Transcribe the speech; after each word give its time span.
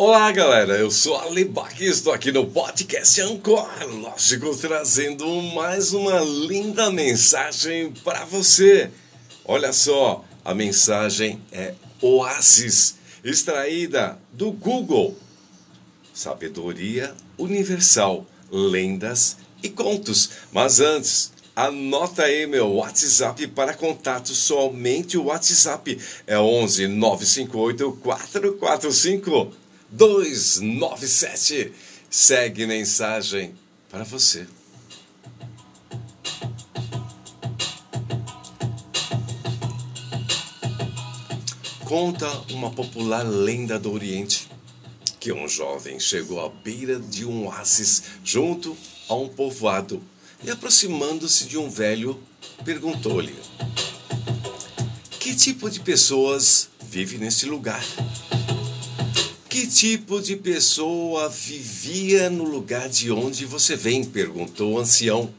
Olá, 0.00 0.30
galera. 0.30 0.78
Eu 0.78 0.92
sou 0.92 1.16
a 1.16 1.24
Lebac 1.24 1.82
e 1.82 1.88
estou 1.88 2.12
aqui 2.12 2.30
no 2.30 2.46
podcast 2.46 3.20
Ancor, 3.20 3.68
lógico, 4.00 4.56
trazendo 4.56 5.26
mais 5.42 5.92
uma 5.92 6.20
linda 6.20 6.88
mensagem 6.88 7.92
para 8.04 8.24
você. 8.24 8.92
Olha 9.44 9.72
só, 9.72 10.24
a 10.44 10.54
mensagem 10.54 11.42
é 11.50 11.74
Oasis, 12.00 12.94
extraída 13.24 14.16
do 14.32 14.52
Google. 14.52 15.16
Sabedoria 16.14 17.12
universal, 17.36 18.24
lendas 18.52 19.38
e 19.64 19.68
contos. 19.68 20.30
Mas 20.52 20.78
antes, 20.78 21.32
Anota 21.56 22.22
aí 22.22 22.46
meu 22.46 22.74
WhatsApp 22.74 23.48
para 23.48 23.74
contato, 23.74 24.28
somente 24.28 25.18
o 25.18 25.24
WhatsApp 25.24 25.98
é 26.24 26.38
11 26.38 26.86
958 26.86 27.98
445 28.00 29.66
297. 29.90 31.72
Segue 32.10 32.66
mensagem 32.66 33.54
para 33.90 34.04
você. 34.04 34.46
Conta 41.84 42.30
uma 42.50 42.70
popular 42.70 43.22
lenda 43.22 43.78
do 43.78 43.90
Oriente 43.90 44.48
que 45.18 45.32
um 45.32 45.48
jovem 45.48 45.98
chegou 45.98 46.44
à 46.44 46.48
beira 46.48 47.00
de 47.00 47.24
um 47.24 47.46
oásis 47.46 48.02
junto 48.22 48.76
a 49.08 49.14
um 49.14 49.28
povoado 49.28 50.02
e, 50.44 50.50
aproximando-se 50.50 51.46
de 51.46 51.58
um 51.58 51.68
velho, 51.68 52.22
perguntou-lhe: 52.64 53.34
Que 55.18 55.34
tipo 55.34 55.68
de 55.70 55.80
pessoas 55.80 56.68
vive 56.80 57.18
nesse 57.18 57.46
lugar? 57.46 57.82
Que 59.48 59.66
tipo 59.66 60.20
de 60.20 60.36
pessoa 60.36 61.30
vivia 61.30 62.28
no 62.28 62.44
lugar 62.44 62.86
de 62.86 63.10
onde 63.10 63.46
você 63.46 63.74
vem? 63.74 64.04
perguntou 64.04 64.74
o 64.74 64.78
ancião. 64.78 65.32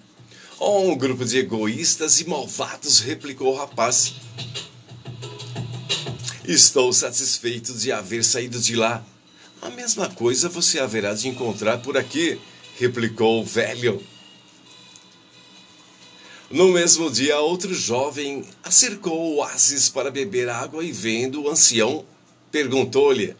Oh, 0.59 0.79
um 0.81 0.97
grupo 0.97 1.23
de 1.23 1.37
egoístas 1.37 2.19
e 2.19 2.27
malvados, 2.27 3.01
replicou 3.01 3.53
o 3.53 3.55
rapaz. 3.55 4.15
Estou 6.43 6.91
satisfeito 6.91 7.71
de 7.73 7.91
haver 7.91 8.23
saído 8.23 8.59
de 8.59 8.75
lá. 8.75 9.05
A 9.61 9.69
mesma 9.69 10.09
coisa 10.09 10.49
você 10.49 10.79
haverá 10.79 11.13
de 11.13 11.27
encontrar 11.27 11.77
por 11.77 11.95
aqui, 11.95 12.41
replicou 12.79 13.41
o 13.41 13.45
velho. 13.45 14.03
No 16.49 16.69
mesmo 16.69 17.11
dia, 17.11 17.39
outro 17.39 17.75
jovem 17.75 18.43
acercou 18.63 19.19
o 19.19 19.35
oásis 19.35 19.87
para 19.87 20.09
beber 20.09 20.49
água 20.49 20.83
e, 20.83 20.91
vendo 20.91 21.43
o 21.43 21.49
ancião, 21.49 22.03
perguntou-lhe: 22.51 23.35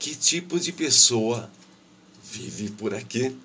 Que 0.00 0.14
tipo 0.14 0.58
de 0.58 0.72
pessoa 0.72 1.50
vive 2.24 2.70
por 2.70 2.94
aqui? 2.94 3.36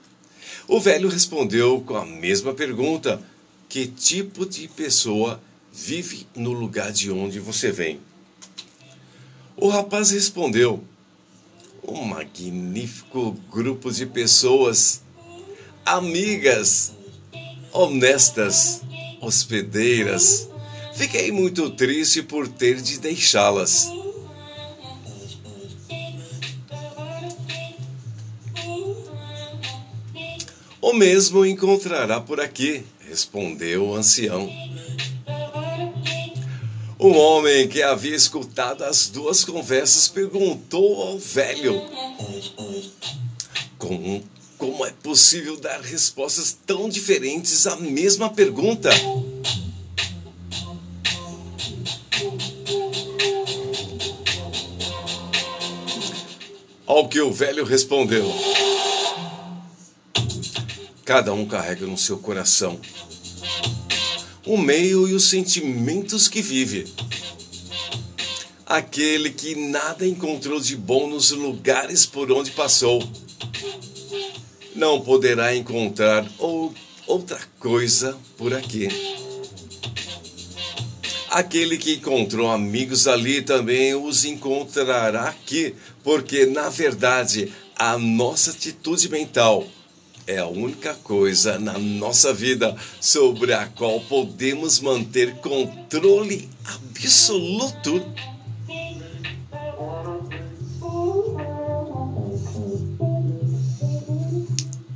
O 0.70 0.80
velho 0.80 1.09
respondeu 1.09 1.81
com 1.81 1.97
a 1.97 2.06
mesma 2.06 2.53
pergunta: 2.53 3.22
Que 3.67 3.86
tipo 3.86 4.45
de 4.45 4.70
pessoa 4.70 5.42
vive 5.73 6.25
no 6.34 6.53
lugar 6.53 6.94
de 6.94 7.12
onde 7.12 7.42
você 7.42 7.73
vem? 7.73 8.00
O 9.57 9.68
rapaz 9.68 10.12
respondeu: 10.12 10.81
Um 11.85 12.06
magnífico 12.06 13.34
grupo 13.51 13.91
de 13.91 14.06
pessoas, 14.06 15.01
amigas, 15.85 16.94
honestas 17.74 18.81
hospedeiras. 19.19 20.47
Fiquei 20.96 21.34
muito 21.34 21.69
triste 21.72 22.24
por 22.24 22.47
ter 22.47 22.81
de 22.81 22.97
deixá-las. 22.97 23.90
O 30.85 30.94
mesmo 30.94 31.44
encontrará 31.44 32.22
por 32.22 32.40
aqui, 32.40 32.84
respondeu 33.09 33.88
o 33.88 33.96
ancião. 33.96 34.47
O 37.00 37.07
homem 37.09 37.68
que 37.68 37.81
havia 37.81 38.16
escutado 38.16 38.84
as 38.84 39.09
duas 39.09 39.44
conversas 39.44 40.07
perguntou 40.07 41.01
ao 41.01 41.18
velho: 41.18 41.81
Como 43.79 44.24
como 44.59 44.85
é 44.85 44.91
possível 44.91 45.57
dar 45.57 45.81
respostas 45.81 46.56
tão 46.68 46.88
diferentes 46.88 47.66
à 47.66 47.78
mesma 47.78 48.29
pergunta? 48.29 48.91
Ao 56.85 57.09
que 57.09 57.19
o 57.19 57.31
velho 57.31 57.66
respondeu: 57.66 58.31
Cada 61.06 61.32
um 61.36 61.46
carrega 61.46 61.86
no 61.86 61.98
seu 61.98 62.18
coração 62.18 62.80
o 64.44 64.58
meio 64.58 65.08
e 65.08 65.14
os 65.14 65.30
sentimentos 65.30 66.28
que 66.28 66.42
vive. 66.42 66.92
Aquele 68.66 69.30
que 69.30 69.56
nada 69.56 70.06
encontrou 70.06 70.60
de 70.60 70.76
bom 70.76 71.08
nos 71.08 71.30
lugares 71.30 72.08
por 72.08 72.32
onde 72.32 72.50
passou 72.52 73.08
não 74.76 75.00
poderá 75.00 75.56
encontrar 75.56 76.28
ou, 76.40 76.74
outra 77.06 77.40
coisa 77.60 78.18
por 78.36 78.54
aqui. 78.54 78.90
Aquele 81.30 81.78
que 81.78 81.94
encontrou 81.94 82.50
amigos 82.50 83.08
ali 83.08 83.44
também 83.44 83.94
os 83.94 84.26
encontrará 84.26 85.30
aqui, 85.30 85.76
porque 86.04 86.48
na 86.48 86.70
verdade 86.70 87.54
a 87.76 87.98
nossa 87.98 88.52
atitude 88.52 89.08
mental 89.10 89.68
é 90.28 90.40
a 90.40 90.47
única 90.47 90.94
coisa 90.96 91.59
na 91.59 91.78
nossa 91.78 92.34
vida 92.34 92.75
sobre 93.00 93.53
a 93.53 93.68
qual 93.68 94.00
podemos 94.02 94.80
manter 94.80 95.36
controle 95.36 96.50
absoluto. 96.63 98.03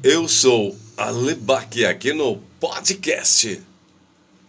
Eu 0.01 0.27
sou 0.27 0.75
a 0.97 1.09
Lebac 1.09 1.85
aqui 1.85 2.13
no 2.13 2.37
podcast 2.59 3.61